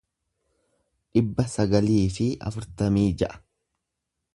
[1.17, 3.41] dhibba sagalii fi afurtamii ja'a